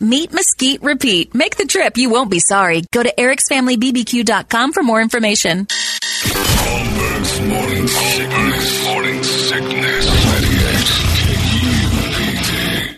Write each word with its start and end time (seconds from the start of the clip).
Meat 0.00 0.32
Mesquite 0.32 0.82
Repeat. 0.82 1.34
Make 1.34 1.56
the 1.56 1.64
trip. 1.64 1.96
You 1.96 2.10
won't 2.10 2.30
be 2.30 2.38
sorry. 2.38 2.82
Go 2.92 3.02
to 3.02 3.12
ericsfamilybbq.com 3.16 4.72
for 4.72 4.82
more 4.82 5.00
information. 5.00 5.66
Holmberg's 5.66 7.40
morning 7.48 7.88
sickness. 7.88 8.84
Morning 8.84 9.22
sickness. 9.22 10.24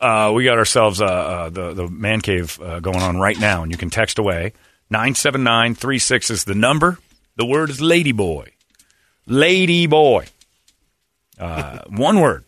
Uh, 0.02 0.32
we 0.34 0.44
got 0.44 0.58
ourselves 0.58 1.00
uh, 1.00 1.04
uh, 1.04 1.48
the, 1.50 1.72
the 1.72 1.88
man 1.88 2.20
cave 2.20 2.60
uh, 2.60 2.80
going 2.80 3.00
on 3.00 3.16
right 3.16 3.38
now, 3.38 3.62
and 3.62 3.72
you 3.72 3.78
can 3.78 3.90
text 3.90 4.18
away. 4.18 4.52
97936 4.90 6.30
is 6.30 6.44
the 6.44 6.54
number. 6.54 6.98
The 7.36 7.46
word 7.46 7.70
is 7.70 7.80
ladyboy. 7.80 8.48
Ladyboy. 9.28 10.28
Uh, 11.38 11.78
one 11.88 12.20
word. 12.20 12.44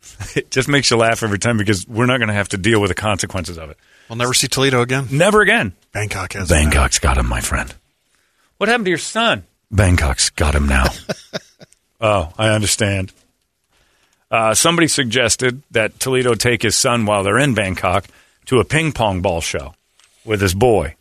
It 0.36 0.50
just 0.50 0.68
makes 0.68 0.90
you 0.90 0.96
laugh 0.96 1.22
every 1.22 1.38
time 1.38 1.58
because 1.58 1.86
we're 1.86 2.06
not 2.06 2.18
going 2.18 2.28
to 2.28 2.34
have 2.34 2.48
to 2.50 2.56
deal 2.56 2.80
with 2.80 2.88
the 2.88 2.94
consequences 2.94 3.58
of 3.58 3.70
it. 3.70 3.78
We'll 4.08 4.16
never 4.16 4.34
see 4.34 4.48
Toledo 4.48 4.82
again. 4.82 5.06
Never 5.10 5.42
again. 5.42 5.74
Bangkok 5.92 6.32
has. 6.32 6.48
Bangkok's 6.48 6.98
got 6.98 7.18
him, 7.18 7.28
my 7.28 7.40
friend. 7.40 7.72
What 8.56 8.68
happened 8.68 8.86
to 8.86 8.90
your 8.90 8.98
son? 8.98 9.44
Bangkok's 9.70 10.30
got 10.30 10.54
him 10.54 10.66
now. 10.66 10.86
oh, 12.00 12.32
I 12.38 12.48
understand. 12.48 13.12
Uh, 14.30 14.54
somebody 14.54 14.88
suggested 14.88 15.62
that 15.70 15.98
Toledo 16.00 16.34
take 16.34 16.62
his 16.62 16.76
son 16.76 17.06
while 17.06 17.22
they're 17.22 17.38
in 17.38 17.54
Bangkok 17.54 18.06
to 18.46 18.60
a 18.60 18.64
ping 18.64 18.92
pong 18.92 19.22
ball 19.22 19.40
show 19.40 19.74
with 20.24 20.40
his 20.40 20.54
boy. 20.54 20.94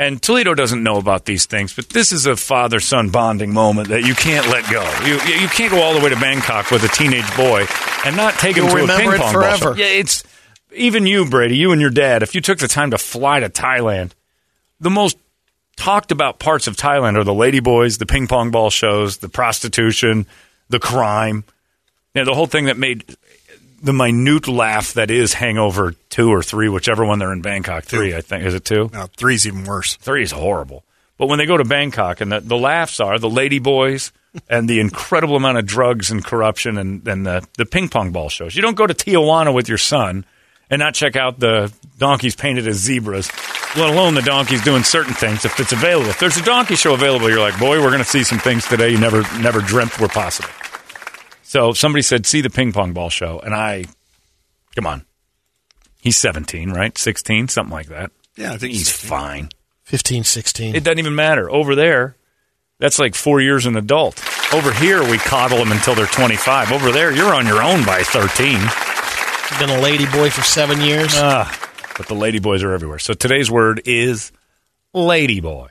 And 0.00 0.22
Toledo 0.22 0.54
doesn't 0.54 0.82
know 0.82 0.96
about 0.98 1.24
these 1.24 1.46
things, 1.46 1.74
but 1.74 1.88
this 1.88 2.12
is 2.12 2.24
a 2.24 2.36
father 2.36 2.78
son 2.78 3.10
bonding 3.10 3.52
moment 3.52 3.88
that 3.88 4.04
you 4.04 4.14
can't 4.14 4.46
let 4.46 4.70
go. 4.70 4.82
You, 5.04 5.14
you 5.14 5.48
can't 5.48 5.72
go 5.72 5.82
all 5.82 5.92
the 5.92 6.00
way 6.00 6.10
to 6.10 6.20
Bangkok 6.20 6.70
with 6.70 6.84
a 6.84 6.88
teenage 6.88 7.36
boy 7.36 7.66
and 8.04 8.16
not 8.16 8.34
take 8.34 8.56
him 8.56 8.66
You'll 8.66 8.86
to 8.86 8.94
a 8.94 8.96
ping 8.96 9.12
it 9.12 9.18
pong 9.18 9.32
ball 9.32 9.32
forever. 9.32 9.74
Yeah, 9.76 9.86
it's 9.86 10.22
even 10.72 11.04
you, 11.04 11.28
Brady, 11.28 11.56
you 11.56 11.72
and 11.72 11.80
your 11.80 11.90
dad. 11.90 12.22
If 12.22 12.36
you 12.36 12.40
took 12.40 12.58
the 12.58 12.68
time 12.68 12.92
to 12.92 12.98
fly 12.98 13.40
to 13.40 13.48
Thailand, 13.48 14.12
the 14.78 14.90
most 14.90 15.18
talked 15.76 16.12
about 16.12 16.38
parts 16.38 16.68
of 16.68 16.76
Thailand 16.76 17.16
are 17.16 17.24
the 17.24 17.32
ladyboys, 17.32 17.98
the 17.98 18.06
ping 18.06 18.28
pong 18.28 18.52
ball 18.52 18.70
shows, 18.70 19.18
the 19.18 19.28
prostitution, 19.28 20.26
the 20.68 20.78
crime. 20.78 21.42
You 22.14 22.22
know, 22.22 22.24
the 22.26 22.34
whole 22.34 22.46
thing 22.46 22.66
that 22.66 22.76
made 22.76 23.16
the 23.80 23.92
minute 23.92 24.48
laugh 24.48 24.94
that 24.94 25.10
is 25.10 25.34
Hangover 25.34 25.94
2 26.10 26.30
or 26.30 26.42
3, 26.42 26.68
whichever 26.68 27.04
one 27.04 27.18
they're 27.18 27.32
in 27.32 27.42
Bangkok. 27.42 27.84
3, 27.84 28.14
I 28.14 28.20
think. 28.20 28.44
Is 28.44 28.54
it 28.54 28.64
2? 28.64 28.90
No, 28.92 29.06
three's 29.16 29.46
even 29.46 29.64
worse. 29.64 29.96
Three 29.96 30.22
is 30.22 30.32
horrible. 30.32 30.84
But 31.16 31.26
when 31.26 31.38
they 31.38 31.46
go 31.46 31.56
to 31.56 31.64
Bangkok, 31.64 32.20
and 32.20 32.30
the, 32.30 32.40
the 32.40 32.56
laughs 32.56 33.00
are 33.00 33.18
the 33.18 33.30
lady 33.30 33.58
boys 33.58 34.12
and 34.50 34.68
the 34.68 34.80
incredible 34.80 35.36
amount 35.36 35.58
of 35.58 35.66
drugs 35.66 36.10
and 36.10 36.24
corruption 36.24 36.78
and, 36.78 37.06
and 37.06 37.26
the, 37.26 37.46
the 37.56 37.66
ping 37.66 37.88
pong 37.88 38.12
ball 38.12 38.28
shows. 38.28 38.54
You 38.54 38.62
don't 38.62 38.76
go 38.76 38.86
to 38.86 38.94
Tijuana 38.94 39.52
with 39.52 39.68
your 39.68 39.78
son 39.78 40.24
and 40.70 40.80
not 40.80 40.94
check 40.94 41.16
out 41.16 41.40
the 41.40 41.72
donkeys 41.98 42.36
painted 42.36 42.68
as 42.68 42.76
zebras, 42.76 43.30
let 43.76 43.90
alone 43.90 44.14
the 44.14 44.22
donkeys 44.22 44.62
doing 44.62 44.82
certain 44.82 45.14
things 45.14 45.44
if 45.44 45.58
it's 45.58 45.72
available. 45.72 46.10
If 46.10 46.20
there's 46.20 46.36
a 46.36 46.44
donkey 46.44 46.76
show 46.76 46.94
available, 46.94 47.28
you're 47.28 47.40
like, 47.40 47.58
boy, 47.58 47.80
we're 47.80 47.90
going 47.90 47.98
to 47.98 48.04
see 48.04 48.22
some 48.22 48.38
things 48.38 48.66
today 48.66 48.90
you 48.90 48.98
never 48.98 49.22
never 49.40 49.60
dreamt 49.60 49.98
were 49.98 50.08
possible. 50.08 50.50
So 51.48 51.72
somebody 51.72 52.02
said, 52.02 52.26
see 52.26 52.42
the 52.42 52.50
ping 52.50 52.74
pong 52.74 52.92
ball 52.92 53.08
show. 53.08 53.38
And 53.38 53.54
I, 53.54 53.86
come 54.76 54.86
on. 54.86 55.06
He's 55.98 56.18
17, 56.18 56.72
right? 56.72 56.96
16, 56.98 57.48
something 57.48 57.72
like 57.72 57.86
that. 57.86 58.10
Yeah, 58.36 58.52
I 58.52 58.58
think 58.58 58.74
He's 58.74 58.82
it's 58.82 58.90
fine. 58.90 59.48
15, 59.84 60.24
16. 60.24 60.76
It 60.76 60.84
doesn't 60.84 60.98
even 60.98 61.14
matter. 61.14 61.50
Over 61.50 61.74
there, 61.74 62.16
that's 62.78 62.98
like 62.98 63.14
four 63.14 63.40
years 63.40 63.64
an 63.64 63.76
adult. 63.76 64.22
Over 64.52 64.74
here, 64.74 65.02
we 65.10 65.16
coddle 65.16 65.56
them 65.56 65.72
until 65.72 65.94
they're 65.94 66.04
25. 66.04 66.70
Over 66.70 66.92
there, 66.92 67.12
you're 67.12 67.34
on 67.34 67.46
your 67.46 67.62
own 67.62 67.82
by 67.86 68.02
13. 68.02 68.58
Been 69.58 69.70
a 69.70 69.80
lady 69.80 70.04
boy 70.04 70.28
for 70.28 70.42
seven 70.42 70.82
years. 70.82 71.14
Ah, 71.14 71.50
but 71.96 72.08
the 72.08 72.14
ladyboys 72.14 72.62
are 72.62 72.74
everywhere. 72.74 72.98
So 72.98 73.14
today's 73.14 73.50
word 73.50 73.80
is 73.86 74.32
ladyboy. 74.94 75.68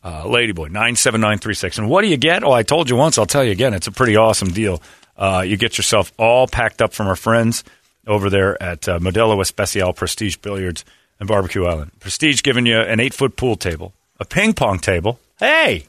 Uh, 0.00 0.22
ladyboy, 0.22 0.70
97936. 0.70 1.78
And 1.78 1.90
what 1.90 2.02
do 2.02 2.08
you 2.08 2.16
get? 2.16 2.44
Oh, 2.44 2.52
I 2.52 2.62
told 2.62 2.88
you 2.88 2.94
once, 2.94 3.18
I'll 3.18 3.26
tell 3.26 3.42
you 3.42 3.50
again. 3.50 3.74
It's 3.74 3.88
a 3.88 3.92
pretty 3.92 4.14
awesome 4.14 4.50
deal. 4.50 4.80
Uh, 5.18 5.42
you 5.44 5.56
get 5.56 5.76
yourself 5.76 6.12
all 6.16 6.46
packed 6.46 6.80
up 6.80 6.92
from 6.92 7.08
our 7.08 7.16
friends 7.16 7.64
over 8.06 8.30
there 8.30 8.60
at 8.62 8.88
uh, 8.88 8.98
Modelo 9.00 9.40
Especial 9.40 9.92
Prestige 9.92 10.36
Billiards 10.36 10.84
and 11.18 11.28
Barbecue 11.28 11.64
Island. 11.64 11.90
Prestige 11.98 12.42
giving 12.42 12.66
you 12.66 12.78
an 12.78 13.00
eight 13.00 13.12
foot 13.12 13.36
pool 13.36 13.56
table, 13.56 13.92
a 14.20 14.24
ping 14.24 14.54
pong 14.54 14.78
table. 14.78 15.18
Hey, 15.38 15.86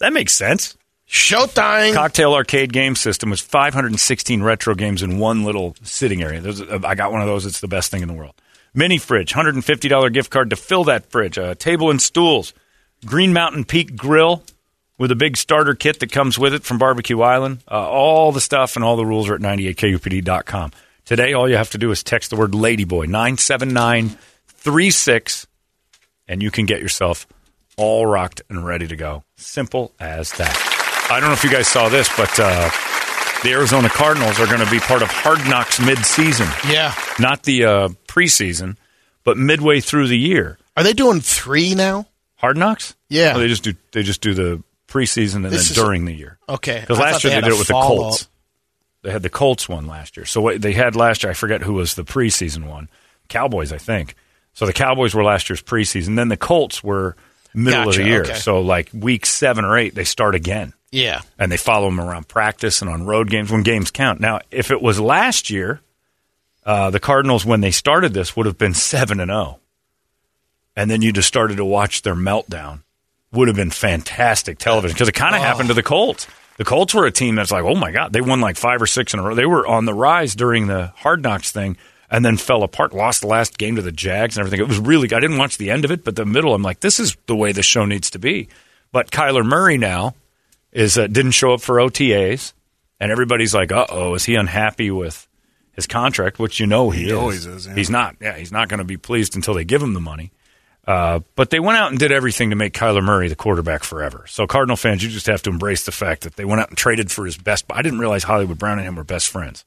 that 0.00 0.12
makes 0.12 0.32
sense. 0.32 0.76
Showtime. 1.08 1.94
Cocktail 1.94 2.34
arcade 2.34 2.72
game 2.72 2.94
system 2.94 3.30
with 3.30 3.40
516 3.40 4.42
retro 4.42 4.74
games 4.74 5.02
in 5.02 5.18
one 5.18 5.44
little 5.44 5.74
sitting 5.82 6.22
area. 6.22 6.40
Those, 6.40 6.60
uh, 6.60 6.80
I 6.84 6.94
got 6.94 7.12
one 7.12 7.22
of 7.22 7.26
those. 7.26 7.46
It's 7.46 7.60
the 7.60 7.68
best 7.68 7.90
thing 7.90 8.02
in 8.02 8.08
the 8.08 8.14
world. 8.14 8.34
Mini 8.74 8.98
fridge, 8.98 9.32
$150 9.32 10.12
gift 10.12 10.30
card 10.30 10.50
to 10.50 10.56
fill 10.56 10.84
that 10.84 11.10
fridge. 11.10 11.38
A 11.38 11.54
table 11.54 11.90
and 11.90 12.00
stools. 12.00 12.52
Green 13.06 13.32
Mountain 13.32 13.64
Peak 13.64 13.96
grill 13.96 14.42
with 14.98 15.10
a 15.10 15.16
big 15.16 15.36
starter 15.36 15.74
kit 15.74 16.00
that 16.00 16.12
comes 16.12 16.38
with 16.38 16.52
it 16.52 16.64
from 16.64 16.76
Barbecue 16.78 17.20
Island. 17.20 17.62
Uh, 17.70 17.88
all 17.88 18.32
the 18.32 18.40
stuff 18.40 18.76
and 18.76 18.84
all 18.84 18.96
the 18.96 19.06
rules 19.06 19.28
are 19.28 19.34
at 19.36 19.40
98kupd.com. 19.40 20.72
Today, 21.04 21.32
all 21.32 21.48
you 21.48 21.56
have 21.56 21.70
to 21.70 21.78
do 21.78 21.90
is 21.90 22.02
text 22.02 22.30
the 22.30 22.36
word 22.36 22.50
Ladyboy 22.52 23.08
97936 23.08 25.46
and 26.26 26.42
you 26.42 26.50
can 26.50 26.66
get 26.66 26.80
yourself 26.82 27.26
all 27.76 28.04
rocked 28.06 28.42
and 28.50 28.66
ready 28.66 28.86
to 28.88 28.96
go. 28.96 29.22
Simple 29.36 29.92
as 30.00 30.32
that. 30.32 31.06
I 31.10 31.20
don't 31.20 31.28
know 31.30 31.34
if 31.34 31.44
you 31.44 31.50
guys 31.50 31.68
saw 31.68 31.88
this, 31.88 32.08
but 32.16 32.30
uh, 32.38 32.68
the 33.42 33.52
Arizona 33.52 33.88
Cardinals 33.88 34.38
are 34.40 34.46
going 34.46 34.62
to 34.64 34.70
be 34.70 34.80
part 34.80 35.00
of 35.00 35.08
Hard 35.10 35.38
Knocks 35.48 35.80
mid-season, 35.80 36.48
Yeah. 36.68 36.92
not 37.18 37.44
the 37.44 37.64
uh, 37.64 37.88
preseason, 38.06 38.76
but 39.24 39.38
midway 39.38 39.80
through 39.80 40.08
the 40.08 40.18
year. 40.18 40.58
Are 40.76 40.82
they 40.82 40.92
doing 40.92 41.20
three 41.20 41.74
now? 41.74 42.06
Hard 42.36 42.58
Knocks? 42.58 42.94
Yeah. 43.08 43.36
Or 43.36 43.38
they 43.38 43.48
just 43.48 43.62
do 43.64 43.72
they 43.92 44.02
just 44.02 44.20
do 44.20 44.34
the 44.34 44.62
preseason 44.88 45.36
and 45.36 45.46
This 45.46 45.68
then 45.68 45.84
during 45.84 46.04
the 46.04 46.14
year. 46.14 46.38
Okay. 46.48 46.80
Because 46.80 46.98
last 46.98 47.22
year 47.24 47.30
they 47.30 47.34
had 47.36 47.44
did 47.44 47.52
it 47.52 47.58
with 47.58 47.68
the. 47.68 47.74
Colts. 47.74 48.28
They 49.02 49.10
had 49.12 49.22
the 49.22 49.30
Colts 49.30 49.68
one 49.68 49.86
last 49.86 50.16
year. 50.16 50.26
So 50.26 50.40
what 50.40 50.60
they 50.60 50.72
had 50.72 50.96
last 50.96 51.22
year, 51.22 51.30
I 51.30 51.34
forget 51.34 51.62
who 51.62 51.74
was 51.74 51.94
the 51.94 52.04
preseason 52.04 52.66
one. 52.66 52.88
Cowboys, 53.28 53.72
I 53.72 53.78
think. 53.78 54.14
So 54.54 54.66
the 54.66 54.72
Cowboys 54.72 55.14
were 55.14 55.22
last 55.22 55.48
year's 55.48 55.62
preseason. 55.62 56.16
Then 56.16 56.28
the 56.28 56.36
Colts 56.36 56.82
were 56.82 57.14
middle 57.54 57.88
of 57.88 57.94
the 57.94 58.04
year. 58.04 58.22
okay. 58.22 58.34
So 58.34 58.60
like 58.60 58.90
week 58.92 59.24
seven 59.24 59.64
or 59.64 59.78
eight, 59.78 59.94
they 59.94 60.04
start 60.04 60.34
again. 60.34 60.72
Yeah. 60.90 61.20
and 61.38 61.52
they 61.52 61.58
follow 61.58 61.86
them 61.86 62.00
around 62.00 62.28
practice 62.28 62.80
and 62.80 62.90
on 62.90 63.04
road 63.04 63.28
games 63.28 63.52
when 63.52 63.62
games 63.62 63.90
count. 63.90 64.20
Now, 64.20 64.40
if 64.50 64.70
it 64.70 64.80
was 64.80 64.98
last 64.98 65.50
year, 65.50 65.82
uh, 66.64 66.88
the 66.90 66.98
Cardinals 66.98 67.44
when 67.44 67.60
they 67.60 67.70
started 67.70 68.14
this 68.14 68.34
would 68.34 68.46
have 68.46 68.56
been 68.56 68.72
seven 68.74 69.20
and 69.20 69.28
zero, 69.28 69.60
and 70.76 70.90
then 70.90 71.02
you 71.02 71.12
just 71.12 71.28
started 71.28 71.56
to 71.58 71.64
watch 71.64 72.02
their 72.02 72.14
meltdown. 72.14 72.82
Would 73.32 73.48
have 73.48 73.56
been 73.56 73.70
fantastic 73.70 74.58
television 74.58 74.94
because 74.94 75.08
it 75.08 75.12
kind 75.12 75.34
of 75.34 75.42
happened 75.42 75.68
to 75.68 75.74
the 75.74 75.82
Colts. 75.82 76.26
The 76.56 76.64
Colts 76.64 76.94
were 76.94 77.04
a 77.04 77.10
team 77.12 77.34
that's 77.34 77.50
like, 77.52 77.62
oh 77.64 77.74
my 77.74 77.92
god, 77.92 78.12
they 78.12 78.20
won 78.22 78.40
like 78.40 78.56
five 78.56 78.80
or 78.80 78.86
six 78.86 79.12
in 79.12 79.20
a 79.20 79.22
row. 79.22 79.34
They 79.34 79.44
were 79.46 79.66
on 79.66 79.84
the 79.84 79.92
rise 79.94 80.34
during 80.34 80.66
the 80.66 80.92
Hard 80.96 81.22
Knocks 81.22 81.52
thing, 81.52 81.76
and 82.10 82.24
then 82.24 82.36
fell 82.38 82.62
apart. 82.62 82.94
Lost 82.94 83.20
the 83.20 83.26
last 83.26 83.58
game 83.58 83.76
to 83.76 83.82
the 83.82 83.92
Jags 83.92 84.36
and 84.36 84.40
everything. 84.46 84.60
It 84.64 84.68
was 84.68 84.78
really. 84.78 85.12
I 85.12 85.20
didn't 85.20 85.36
watch 85.36 85.58
the 85.58 85.70
end 85.70 85.84
of 85.84 85.90
it, 85.90 86.04
but 86.04 86.16
the 86.16 86.24
middle, 86.24 86.54
I'm 86.54 86.62
like, 86.62 86.80
this 86.80 86.98
is 86.98 87.16
the 87.26 87.36
way 87.36 87.52
the 87.52 87.62
show 87.62 87.84
needs 87.84 88.10
to 88.10 88.18
be. 88.18 88.48
But 88.92 89.10
Kyler 89.10 89.44
Murray 89.44 89.76
now 89.76 90.14
is 90.72 90.96
uh, 90.96 91.06
didn't 91.06 91.32
show 91.32 91.52
up 91.52 91.60
for 91.60 91.76
OTAs, 91.76 92.54
and 92.98 93.12
everybody's 93.12 93.54
like, 93.54 93.70
"Uh 93.70 93.86
oh, 93.90 94.14
is 94.14 94.24
he 94.24 94.34
unhappy 94.34 94.90
with 94.90 95.28
his 95.72 95.86
contract?" 95.86 96.38
Which 96.38 96.58
you 96.60 96.66
know 96.66 96.88
he, 96.90 97.02
He 97.04 97.06
is. 97.10 97.12
always 97.12 97.46
is, 97.46 97.66
yeah. 97.66 97.74
He's 97.74 97.90
not. 97.90 98.16
Yeah, 98.22 98.36
he's 98.38 98.50
not 98.52 98.68
going 98.68 98.78
to 98.78 98.84
be 98.84 98.96
pleased 98.96 99.36
until 99.36 99.52
they 99.54 99.64
give 99.64 99.82
him 99.82 99.92
the 99.92 100.00
money. 100.00 100.32
Uh, 100.88 101.20
but 101.34 101.50
they 101.50 101.60
went 101.60 101.76
out 101.76 101.90
and 101.90 101.98
did 101.98 102.10
everything 102.10 102.48
to 102.48 102.56
make 102.56 102.72
Kyler 102.72 103.04
Murray 103.04 103.28
the 103.28 103.36
quarterback 103.36 103.84
forever. 103.84 104.24
So 104.26 104.46
Cardinal 104.46 104.74
fans, 104.74 105.04
you 105.04 105.10
just 105.10 105.26
have 105.26 105.42
to 105.42 105.50
embrace 105.50 105.84
the 105.84 105.92
fact 105.92 106.22
that 106.22 106.36
they 106.36 106.46
went 106.46 106.62
out 106.62 106.70
and 106.70 106.78
traded 106.78 107.12
for 107.12 107.26
his 107.26 107.36
best. 107.36 107.66
I 107.68 107.82
didn't 107.82 107.98
realize 107.98 108.22
Hollywood 108.24 108.58
Brown 108.58 108.78
and 108.78 108.88
him 108.88 108.96
were 108.96 109.04
best 109.04 109.28
friends, 109.28 109.66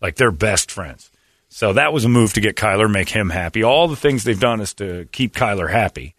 like 0.00 0.16
they're 0.16 0.30
best 0.30 0.70
friends. 0.70 1.10
So 1.50 1.74
that 1.74 1.92
was 1.92 2.06
a 2.06 2.08
move 2.08 2.32
to 2.32 2.40
get 2.40 2.56
Kyler, 2.56 2.90
make 2.90 3.10
him 3.10 3.28
happy. 3.28 3.62
All 3.62 3.88
the 3.88 3.94
things 3.94 4.24
they've 4.24 4.40
done 4.40 4.62
is 4.62 4.72
to 4.74 5.06
keep 5.12 5.34
Kyler 5.34 5.70
happy, 5.70 6.14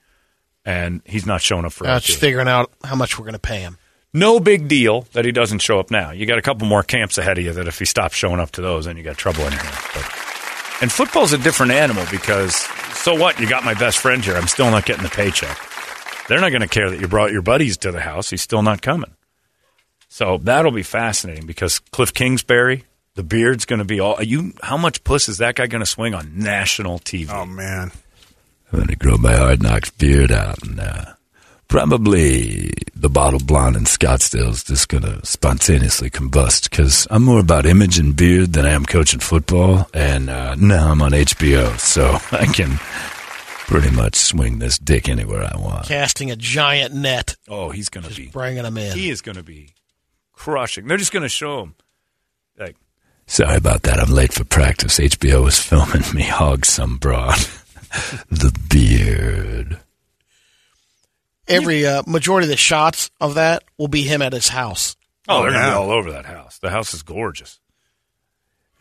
and 0.63 1.01
he's 1.05 1.25
not 1.25 1.41
showing 1.41 1.65
up 1.65 1.73
for 1.73 1.85
Now 1.85 1.95
us. 1.95 2.03
just 2.03 2.19
figuring 2.19 2.47
out 2.47 2.71
how 2.83 2.95
much 2.95 3.17
we're 3.17 3.25
going 3.25 3.33
to 3.33 3.39
pay 3.39 3.61
him. 3.61 3.79
No 4.13 4.39
big 4.39 4.67
deal 4.67 5.07
that 5.13 5.25
he 5.25 5.31
doesn't 5.31 5.59
show 5.59 5.79
up 5.79 5.89
now. 5.89 6.11
You 6.11 6.27
got 6.27 6.37
a 6.37 6.43
couple 6.43 6.67
more 6.67 6.83
camps 6.83 7.17
ahead 7.17 7.39
of 7.39 7.43
you 7.43 7.51
that 7.53 7.67
if 7.67 7.79
he 7.79 7.85
stops 7.85 8.15
showing 8.15 8.39
up 8.39 8.51
to 8.51 8.61
those, 8.61 8.85
then 8.85 8.95
you 8.95 9.01
got 9.01 9.17
trouble 9.17 9.43
in 9.45 9.51
your 9.53 9.61
hands. 9.61 10.05
And 10.81 10.91
football's 10.91 11.33
a 11.33 11.37
different 11.39 11.71
animal 11.71 12.05
because 12.11 12.65
so 13.05 13.13
what? 13.13 13.39
You 13.39 13.47
got 13.47 13.63
my 13.63 13.75
best 13.75 13.99
friend 13.99 14.25
here. 14.25 14.35
I'm 14.35 14.47
still 14.47 14.71
not 14.71 14.87
getting 14.87 15.03
the 15.03 15.11
paycheck. 15.11 15.55
They're 16.27 16.41
not 16.41 16.49
going 16.49 16.63
to 16.63 16.67
care 16.67 16.89
that 16.89 16.99
you 16.99 17.07
brought 17.07 17.31
your 17.31 17.43
buddies 17.43 17.77
to 17.77 17.91
the 17.91 18.01
house. 18.01 18.31
He's 18.31 18.41
still 18.41 18.63
not 18.63 18.81
coming. 18.81 19.11
So 20.09 20.39
that'll 20.39 20.71
be 20.71 20.81
fascinating 20.81 21.45
because 21.45 21.77
Cliff 21.77 22.15
Kingsbury, 22.15 22.83
the 23.13 23.21
beard's 23.21 23.65
going 23.65 23.77
to 23.77 23.85
be 23.85 23.99
all 23.99 24.23
you. 24.23 24.53
How 24.63 24.75
much 24.75 25.03
puss 25.03 25.29
is 25.29 25.37
that 25.37 25.53
guy 25.53 25.67
going 25.67 25.83
to 25.83 25.85
swing 25.85 26.15
on 26.15 26.39
national 26.39 26.97
TV? 26.97 27.29
Oh 27.29 27.45
man, 27.45 27.91
I'm 28.71 28.79
going 28.79 28.87
to 28.87 28.95
grow 28.95 29.17
my 29.17 29.35
hard 29.35 29.61
knocks 29.61 29.91
beard 29.91 30.31
out, 30.31 30.63
and 30.63 30.79
uh, 30.79 31.13
probably 31.67 32.71
the 32.95 33.09
bottle 33.09 33.39
blonde 33.39 33.75
in 33.75 33.83
Scottsdale 33.83 34.49
is 34.51 34.63
just 34.63 34.87
going 34.89 35.03
to 35.03 35.25
spontaneously 35.25 36.09
combust 36.09 36.69
because 36.69 37.07
I'm 37.09 37.23
more 37.23 37.39
about 37.39 37.65
image 37.65 37.97
and 37.99 38.15
beard 38.15 38.53
than 38.53 38.65
I 38.65 38.71
am 38.71 38.85
coaching 38.85 39.19
football, 39.19 39.87
and 39.93 40.29
uh, 40.29 40.55
now 40.55 40.91
I'm 40.91 41.01
on 41.01 41.11
HBO, 41.11 41.77
so 41.79 42.17
I 42.37 42.45
can 42.45 42.77
pretty 43.67 43.89
much 43.95 44.15
swing 44.15 44.59
this 44.59 44.77
dick 44.77 45.09
anywhere 45.09 45.43
I 45.53 45.57
want. 45.57 45.87
Casting 45.87 46.31
a 46.31 46.35
giant 46.35 46.93
net, 46.93 47.35
Oh, 47.47 47.71
he's 47.71 47.89
going 47.89 48.07
to 48.07 48.13
be. 48.15 48.27
bringing 48.27 48.63
him 48.63 48.77
in. 48.77 48.95
He 48.97 49.09
is 49.09 49.21
going 49.21 49.37
to 49.37 49.43
be 49.43 49.73
crushing. 50.33 50.87
They're 50.87 50.97
just 50.97 51.11
going 51.11 51.23
to 51.23 51.29
show 51.29 51.61
him. 51.63 51.75
Like, 52.59 52.75
sorry 53.27 53.57
about 53.57 53.83
that. 53.83 53.99
I'm 53.99 54.13
late 54.13 54.33
for 54.33 54.43
practice. 54.45 54.99
HBO 54.99 55.43
was 55.43 55.59
filming 55.59 56.03
me 56.13 56.23
hog 56.23 56.65
some 56.65 56.97
broad. 56.97 57.37
the 58.29 58.55
beard. 58.69 59.79
Every 61.47 61.85
uh, 61.85 62.03
majority 62.07 62.45
of 62.45 62.49
the 62.51 62.57
shots 62.57 63.11
of 63.21 63.35
that 63.35 63.63
will 63.77 63.87
be 63.87 64.03
him 64.03 64.21
at 64.21 64.33
his 64.33 64.47
house. 64.49 64.95
Oh, 65.27 65.41
they're 65.43 65.51
going 65.51 65.63
to 65.63 65.69
be 65.69 65.73
all 65.75 65.91
over 65.91 66.11
that 66.11 66.25
house. 66.25 66.57
The 66.59 66.69
house 66.69 66.93
is 66.93 67.01
gorgeous. 67.03 67.59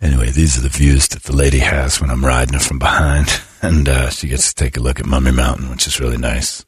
Anyway, 0.01 0.31
these 0.31 0.59
are 0.59 0.61
the 0.61 0.69
views 0.69 1.09
that 1.09 1.23
the 1.23 1.35
lady 1.35 1.61
has 1.61 2.01
when 2.01 2.11
I'm 2.11 2.25
riding 2.25 2.55
her 2.55 2.61
from 2.61 2.79
behind. 2.79 3.29
And 3.63 3.89
uh, 3.89 4.11
she 4.11 4.29
gets 4.29 4.53
to 4.53 4.63
take 4.63 4.77
a 4.77 4.81
look 4.81 5.01
at 5.01 5.07
Mummy 5.07 5.31
Mountain, 5.31 5.71
which 5.71 5.87
is 5.87 5.99
really 5.99 6.19
nice. 6.19 6.67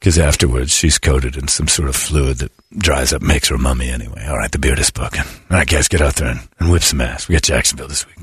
Because 0.00 0.18
afterwards, 0.18 0.74
she's 0.74 0.98
coated 0.98 1.36
in 1.36 1.46
some 1.46 1.68
sort 1.68 1.88
of 1.88 1.94
fluid 1.94 2.38
that 2.38 2.50
dries 2.76 3.12
up, 3.12 3.22
makes 3.22 3.46
her 3.50 3.54
a 3.54 3.58
mummy 3.58 3.88
anyway. 3.88 4.26
All 4.26 4.36
right, 4.36 4.50
the 4.50 4.58
beard 4.58 4.80
is 4.80 4.88
spoken. 4.88 5.22
All 5.48 5.58
right, 5.58 5.68
guys, 5.68 5.86
get 5.86 6.00
out 6.00 6.16
there 6.16 6.30
and, 6.30 6.40
and 6.58 6.72
whip 6.72 6.82
some 6.82 7.00
ass. 7.00 7.28
We 7.28 7.34
got 7.34 7.42
Jacksonville 7.42 7.86
this 7.86 8.04
week. 8.04 8.16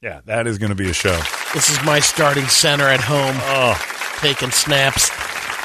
Yeah, 0.00 0.22
that 0.24 0.46
is 0.46 0.56
going 0.56 0.70
to 0.70 0.74
be 0.74 0.88
a 0.88 0.94
show. 0.94 1.18
This 1.52 1.68
is 1.68 1.82
my 1.84 2.00
starting 2.00 2.46
center 2.46 2.88
at 2.88 3.00
home, 3.00 3.36
Oh, 3.40 3.78
taking 4.18 4.50
snaps. 4.50 5.10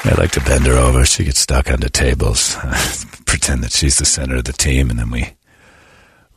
I 0.04 0.14
like 0.16 0.30
to 0.32 0.40
bend 0.40 0.66
her 0.66 0.74
over. 0.74 1.04
She 1.04 1.24
gets 1.24 1.40
stuck 1.40 1.70
under 1.70 1.88
tables, 1.88 2.54
pretend 3.26 3.62
that 3.64 3.72
she's 3.72 3.98
the 3.98 4.04
center 4.04 4.36
of 4.36 4.44
the 4.44 4.52
team, 4.52 4.90
and 4.90 4.98
then 4.98 5.10
we 5.10 5.34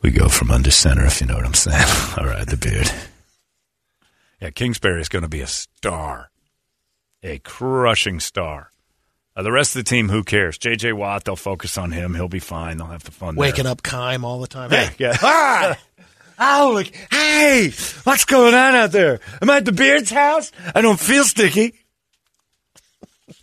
we 0.02 0.10
go 0.10 0.28
from 0.28 0.50
under 0.50 0.70
center, 0.70 1.04
if 1.06 1.20
you 1.20 1.26
know 1.26 1.36
what 1.36 1.46
I'm 1.46 1.54
saying. 1.54 1.82
All 2.18 2.26
right, 2.26 2.46
the 2.46 2.56
beard. 2.58 2.90
Yeah, 4.40 4.50
Kingsbury 4.50 5.00
is 5.00 5.08
going 5.08 5.22
to 5.22 5.28
be 5.28 5.40
a 5.40 5.46
star, 5.46 6.30
a 7.22 7.38
crushing 7.38 8.20
star. 8.20 8.70
Uh, 9.36 9.42
the 9.42 9.50
rest 9.50 9.74
of 9.74 9.82
the 9.84 9.88
team, 9.88 10.10
who 10.10 10.22
cares? 10.22 10.58
J.J. 10.58 10.92
Watt, 10.92 11.24
they'll 11.24 11.34
focus 11.34 11.76
on 11.78 11.90
him. 11.90 12.14
He'll 12.14 12.28
be 12.28 12.38
fine. 12.38 12.76
They'll 12.76 12.86
have 12.88 13.02
the 13.02 13.10
fun. 13.10 13.34
Waking 13.34 13.64
there. 13.64 13.72
up 13.72 13.82
Keim 13.82 14.24
all 14.24 14.40
the 14.40 14.46
time. 14.46 14.70
Yeah, 14.70 14.84
Hey, 14.86 14.94
yeah. 14.98 15.14
Hi. 15.16 15.78
Oh, 16.36 16.72
look. 16.74 16.88
Hey, 17.12 17.70
what's 18.02 18.24
going 18.24 18.54
on 18.54 18.74
out 18.74 18.90
there? 18.90 19.20
Am 19.40 19.48
I 19.48 19.58
at 19.58 19.64
the 19.64 19.70
Beard's 19.70 20.10
house? 20.10 20.50
I 20.74 20.80
don't 20.80 20.98
feel 20.98 21.22
sticky. 21.22 21.74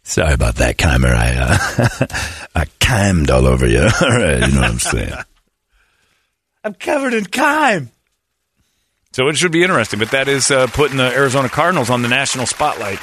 Sorry 0.03 0.33
about 0.33 0.55
that, 0.55 0.77
Keimer. 0.77 1.13
I 1.15 1.35
uh, 1.35 2.37
I 2.55 2.65
chimed 2.79 3.29
all 3.29 3.45
over 3.45 3.67
you. 3.67 3.81
All 4.01 4.09
right, 4.09 4.41
you 4.41 4.53
know 4.53 4.61
what 4.61 4.71
I'm 4.71 4.79
saying. 4.79 5.13
I'm 6.63 6.73
covered 6.73 7.13
in 7.13 7.25
chime. 7.25 7.91
So 9.13 9.27
it 9.27 9.35
should 9.35 9.51
be 9.51 9.63
interesting, 9.63 9.99
but 9.99 10.11
that 10.11 10.27
is 10.27 10.51
uh, 10.51 10.67
putting 10.67 10.97
the 10.97 11.11
Arizona 11.11 11.49
Cardinals 11.49 11.89
on 11.89 12.01
the 12.01 12.07
national 12.07 12.45
spotlight. 12.45 12.99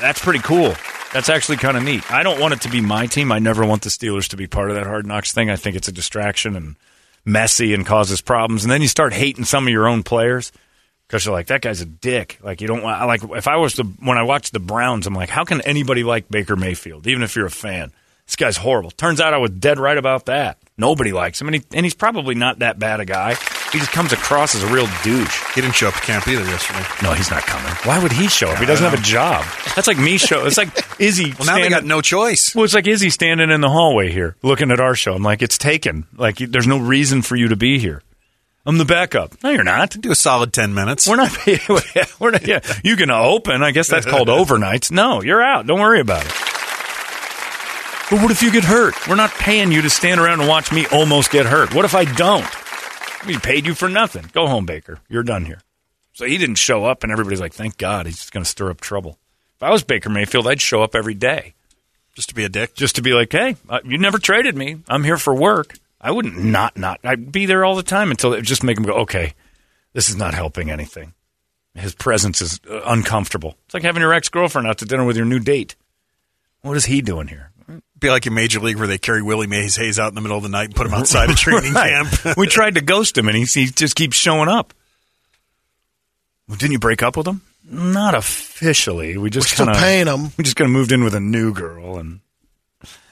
That's 0.00 0.20
pretty 0.20 0.40
cool. 0.40 0.74
That's 1.12 1.28
actually 1.28 1.58
kind 1.58 1.76
of 1.76 1.84
neat. 1.84 2.10
I 2.10 2.22
don't 2.22 2.40
want 2.40 2.54
it 2.54 2.60
to 2.62 2.68
be 2.68 2.80
my 2.80 3.06
team. 3.06 3.30
I 3.30 3.38
never 3.38 3.64
want 3.64 3.82
the 3.82 3.88
Steelers 3.88 4.28
to 4.28 4.36
be 4.36 4.46
part 4.46 4.70
of 4.70 4.76
that 4.76 4.86
hard 4.86 5.06
knocks 5.06 5.32
thing. 5.32 5.48
I 5.48 5.56
think 5.56 5.76
it's 5.76 5.88
a 5.88 5.92
distraction 5.92 6.56
and 6.56 6.76
messy 7.24 7.72
and 7.72 7.86
causes 7.86 8.20
problems. 8.20 8.64
And 8.64 8.70
then 8.72 8.82
you 8.82 8.88
start 8.88 9.12
hating 9.12 9.44
some 9.44 9.66
of 9.66 9.72
your 9.72 9.86
own 9.86 10.02
players 10.02 10.50
because 11.08 11.24
you're 11.24 11.34
like, 11.34 11.46
that 11.46 11.62
guy's 11.62 11.80
a 11.80 11.86
dick. 11.86 12.38
Like 12.42 12.60
you 12.60 12.68
don't 12.68 12.82
want. 12.82 13.04
Like 13.06 13.22
if 13.36 13.48
I 13.48 13.56
was 13.56 13.74
the 13.74 13.84
when 13.84 14.18
I 14.18 14.22
watched 14.22 14.52
the 14.52 14.60
Browns, 14.60 15.06
I'm 15.06 15.14
like, 15.14 15.30
how 15.30 15.44
can 15.44 15.60
anybody 15.62 16.04
like 16.04 16.28
Baker 16.28 16.54
Mayfield, 16.54 17.06
even 17.06 17.22
if 17.22 17.34
you're 17.34 17.46
a 17.46 17.50
fan? 17.50 17.92
This 18.26 18.36
guy's 18.36 18.58
horrible. 18.58 18.90
Turns 18.90 19.22
out 19.22 19.32
I 19.32 19.38
was 19.38 19.50
dead 19.52 19.78
right 19.78 19.96
about 19.96 20.26
that. 20.26 20.58
Nobody 20.76 21.12
likes 21.12 21.40
him, 21.40 21.48
and, 21.48 21.56
he, 21.56 21.62
and 21.72 21.86
he's 21.86 21.94
probably 21.94 22.34
not 22.34 22.58
that 22.58 22.78
bad 22.78 23.00
a 23.00 23.06
guy. 23.06 23.34
He 23.72 23.78
just 23.78 23.90
comes 23.90 24.12
across 24.12 24.54
as 24.54 24.62
a 24.62 24.66
real 24.66 24.86
douche. 25.02 25.54
he 25.54 25.62
didn't 25.62 25.74
show 25.74 25.88
up 25.88 25.94
to 25.94 26.00
camp 26.00 26.28
either 26.28 26.44
yesterday. 26.44 26.84
No, 27.02 27.14
he's 27.14 27.30
not 27.30 27.42
coming. 27.44 27.72
Why 27.84 28.00
would 28.02 28.12
he 28.12 28.28
show 28.28 28.48
up? 28.50 28.58
He 28.58 28.66
doesn't 28.66 28.84
have 28.84 28.98
a 28.98 29.02
job. 29.02 29.46
That's 29.74 29.86
like 29.88 29.96
me 29.98 30.18
show. 30.18 30.44
It's 30.44 30.58
like 30.58 30.68
Izzy. 31.00 31.32
Well, 31.38 31.46
now 31.46 31.58
they 31.58 31.70
got 31.70 31.84
no 31.84 32.02
choice. 32.02 32.54
well, 32.54 32.66
it's 32.66 32.74
like 32.74 32.86
Izzy 32.86 33.08
standing 33.08 33.50
in 33.50 33.62
the 33.62 33.70
hallway 33.70 34.12
here, 34.12 34.36
looking 34.42 34.70
at 34.70 34.78
our 34.78 34.94
show. 34.94 35.14
I'm 35.14 35.22
like, 35.22 35.40
it's 35.40 35.56
taken. 35.56 36.06
Like, 36.14 36.36
there's 36.36 36.66
no 36.66 36.78
reason 36.78 37.22
for 37.22 37.34
you 37.34 37.48
to 37.48 37.56
be 37.56 37.78
here. 37.78 38.02
I'm 38.68 38.76
the 38.76 38.84
backup. 38.84 39.42
No, 39.42 39.48
you're 39.48 39.64
not. 39.64 39.98
Do 39.98 40.10
a 40.10 40.14
solid 40.14 40.52
ten 40.52 40.74
minutes. 40.74 41.08
We're 41.08 41.16
not. 41.16 41.34
We're 42.20 42.32
not. 42.32 42.46
Yeah, 42.46 42.60
you 42.84 42.96
can 42.96 43.10
open. 43.10 43.62
I 43.62 43.70
guess 43.70 43.88
that's 43.88 44.04
called 44.04 44.28
overnights. 44.28 44.90
No, 44.90 45.22
you're 45.22 45.40
out. 45.40 45.66
Don't 45.66 45.80
worry 45.80 46.00
about 46.00 46.20
it. 46.26 46.32
But 48.10 48.20
what 48.20 48.30
if 48.30 48.42
you 48.42 48.52
get 48.52 48.64
hurt? 48.64 48.94
We're 49.08 49.14
not 49.14 49.30
paying 49.30 49.72
you 49.72 49.80
to 49.80 49.88
stand 49.88 50.20
around 50.20 50.40
and 50.40 50.48
watch 50.50 50.70
me 50.70 50.86
almost 50.92 51.30
get 51.30 51.46
hurt. 51.46 51.74
What 51.74 51.86
if 51.86 51.94
I 51.94 52.04
don't? 52.04 52.46
We 53.26 53.38
paid 53.38 53.66
you 53.66 53.72
for 53.72 53.88
nothing. 53.88 54.26
Go 54.34 54.46
home, 54.46 54.66
Baker. 54.66 54.98
You're 55.08 55.22
done 55.22 55.46
here. 55.46 55.62
So 56.12 56.26
he 56.26 56.36
didn't 56.36 56.56
show 56.56 56.84
up, 56.84 57.02
and 57.02 57.10
everybody's 57.10 57.40
like, 57.40 57.54
"Thank 57.54 57.78
God, 57.78 58.04
he's 58.04 58.18
just 58.18 58.32
going 58.32 58.44
to 58.44 58.50
stir 58.50 58.68
up 58.68 58.82
trouble." 58.82 59.18
If 59.56 59.62
I 59.62 59.70
was 59.70 59.82
Baker 59.82 60.10
Mayfield, 60.10 60.46
I'd 60.46 60.60
show 60.60 60.82
up 60.82 60.94
every 60.94 61.14
day 61.14 61.54
just 62.14 62.28
to 62.28 62.34
be 62.34 62.44
a 62.44 62.50
dick. 62.50 62.74
just 62.74 62.96
to 62.96 63.02
be 63.02 63.14
like, 63.14 63.32
"Hey, 63.32 63.56
uh, 63.70 63.80
you 63.82 63.96
never 63.96 64.18
traded 64.18 64.58
me. 64.58 64.80
I'm 64.90 65.04
here 65.04 65.16
for 65.16 65.34
work." 65.34 65.78
I 66.08 66.10
wouldn't 66.10 66.38
not 66.42 66.78
not. 66.78 67.00
I'd 67.04 67.30
be 67.30 67.44
there 67.44 67.66
all 67.66 67.76
the 67.76 67.82
time 67.82 68.10
until 68.10 68.32
it 68.32 68.40
just 68.42 68.62
make 68.64 68.78
him 68.78 68.84
go, 68.84 68.94
"Okay, 68.94 69.34
this 69.92 70.08
is 70.08 70.16
not 70.16 70.32
helping 70.32 70.70
anything." 70.70 71.12
His 71.74 71.94
presence 71.94 72.40
is 72.40 72.60
uh, 72.68 72.80
uncomfortable. 72.86 73.56
It's 73.66 73.74
like 73.74 73.82
having 73.82 74.00
your 74.00 74.14
ex 74.14 74.30
girlfriend 74.30 74.66
out 74.66 74.78
to 74.78 74.86
dinner 74.86 75.04
with 75.04 75.16
your 75.18 75.26
new 75.26 75.38
date. 75.38 75.76
What 76.62 76.78
is 76.78 76.86
he 76.86 77.02
doing 77.02 77.28
here? 77.28 77.50
Be 78.00 78.08
like 78.08 78.26
in 78.26 78.32
Major 78.32 78.58
League 78.58 78.78
where 78.78 78.86
they 78.86 78.96
carry 78.96 79.22
Willie 79.22 79.46
Mays 79.46 79.76
Hayes 79.76 79.98
out 79.98 80.08
in 80.08 80.14
the 80.14 80.22
middle 80.22 80.38
of 80.38 80.42
the 80.42 80.48
night 80.48 80.66
and 80.68 80.74
put 80.74 80.86
him 80.86 80.94
outside 80.94 81.28
a 81.28 81.34
training 81.36 81.74
Right. 81.74 82.06
camp. 82.08 82.36
we 82.38 82.46
tried 82.46 82.76
to 82.76 82.80
ghost 82.80 83.18
him, 83.18 83.28
and 83.28 83.36
he, 83.36 83.44
he 83.44 83.66
just 83.66 83.94
keeps 83.96 84.16
showing 84.16 84.48
up. 84.48 84.72
Well, 86.48 86.56
didn't 86.56 86.72
you 86.72 86.78
break 86.78 87.02
up 87.02 87.16
with 87.18 87.26
him? 87.28 87.42
Not 87.70 88.14
officially. 88.14 89.18
We 89.18 89.28
just 89.28 89.50
still 89.50 89.66
kinda, 89.66 89.78
paying 89.78 90.06
him. 90.06 90.32
We 90.38 90.44
just 90.44 90.56
kind 90.56 90.66
of 90.68 90.72
moved 90.72 90.90
in 90.90 91.04
with 91.04 91.14
a 91.14 91.20
new 91.20 91.52
girl, 91.52 91.98
and 91.98 92.20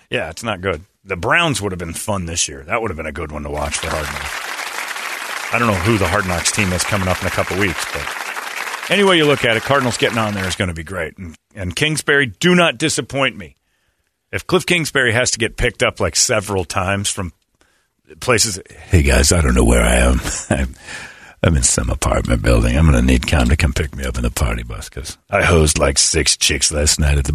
yeah, 0.09 0.31
it's 0.31 0.43
not 0.43 0.63
good. 0.63 0.83
The 1.07 1.17
Browns 1.17 1.63
would 1.63 1.71
have 1.71 1.79
been 1.79 1.93
fun 1.95 2.27
this 2.27 2.49
year. 2.49 2.65
That 2.65 2.83
would 2.83 2.91
have 2.91 2.97
been 2.97 3.07
a 3.07 3.13
good 3.13 3.31
one 3.31 3.45
to 3.45 3.51
watch 3.51 3.79
for 3.79 3.89
Hard 3.89 4.07
Knocks. 4.07 5.55
I 5.55 5.59
don't 5.59 5.69
know 5.69 5.75
who 5.75 5.99
the 5.99 6.09
Hard 6.09 6.27
Knocks 6.27 6.51
team 6.51 6.73
is 6.73 6.83
coming 6.83 7.07
up 7.07 7.21
in 7.21 7.29
a 7.29 7.31
couple 7.31 7.57
weeks, 7.59 7.85
but 7.93 8.91
anyway 8.91 9.17
you 9.17 9.25
look 9.25 9.45
at 9.45 9.57
it, 9.57 9.63
Cardinals 9.63 9.97
getting 9.97 10.19
on 10.19 10.35
there 10.35 10.49
is 10.49 10.57
going 10.57 10.69
to 10.69 10.75
be 10.75 10.83
great. 10.83 11.17
And, 11.17 11.37
and 11.55 11.77
Kingsbury, 11.77 12.27
do 12.27 12.57
not 12.57 12.77
disappoint 12.77 13.37
me. 13.37 13.55
If 14.33 14.49
Cliff 14.49 14.67
Kingsbury 14.67 15.13
has 15.13 15.31
to 15.31 15.39
get 15.39 15.57
picked 15.57 15.85
up 15.85 16.01
like 16.01 16.17
several 16.17 16.65
times 16.65 17.09
from 17.09 17.33
places. 18.19 18.61
Hey 18.69 19.03
guys, 19.03 19.31
I 19.31 19.41
don't 19.41 19.55
know 19.55 19.65
where 19.65 19.83
I 19.83 19.97
am. 19.97 20.21
I'm, 20.51 20.75
I'm 21.43 21.57
in 21.57 21.63
some 21.63 21.91
apartment 21.91 22.43
building. 22.43 22.77
I'm 22.77 22.91
going 22.91 23.01
to 23.01 23.07
need 23.07 23.27
Cam 23.27 23.49
to 23.49 23.57
come 23.57 23.73
pick 23.73 23.95
me 23.95 24.05
up 24.05 24.17
in 24.17 24.23
the 24.23 24.31
party 24.31 24.63
bus 24.63 24.89
because 24.89 25.17
I 25.31 25.43
hosed 25.43 25.79
like 25.79 25.99
six 25.99 26.37
chicks 26.37 26.73
last 26.73 26.99
night 26.99 27.19
at 27.19 27.25
the 27.25 27.33